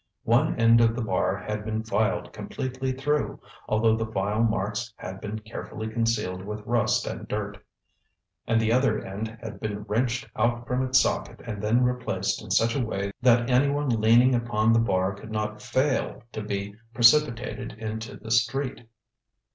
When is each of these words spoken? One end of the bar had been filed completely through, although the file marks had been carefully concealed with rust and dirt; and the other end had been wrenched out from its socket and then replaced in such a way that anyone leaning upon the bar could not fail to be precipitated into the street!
One 0.23 0.55
end 0.59 0.81
of 0.81 0.95
the 0.95 1.03
bar 1.03 1.37
had 1.37 1.63
been 1.63 1.83
filed 1.83 2.33
completely 2.33 2.91
through, 2.91 3.39
although 3.69 3.95
the 3.95 4.07
file 4.07 4.41
marks 4.41 4.91
had 4.97 5.21
been 5.21 5.37
carefully 5.37 5.89
concealed 5.89 6.43
with 6.43 6.65
rust 6.65 7.05
and 7.05 7.27
dirt; 7.27 7.63
and 8.47 8.59
the 8.59 8.71
other 8.73 8.99
end 8.99 9.37
had 9.41 9.59
been 9.59 9.83
wrenched 9.83 10.27
out 10.35 10.65
from 10.65 10.83
its 10.83 10.99
socket 10.99 11.41
and 11.45 11.61
then 11.61 11.83
replaced 11.83 12.41
in 12.41 12.49
such 12.49 12.75
a 12.75 12.83
way 12.83 13.11
that 13.21 13.47
anyone 13.51 13.89
leaning 13.89 14.33
upon 14.33 14.73
the 14.73 14.79
bar 14.79 15.13
could 15.13 15.31
not 15.31 15.61
fail 15.61 16.23
to 16.31 16.41
be 16.41 16.73
precipitated 16.95 17.73
into 17.73 18.17
the 18.17 18.31
street! 18.31 18.87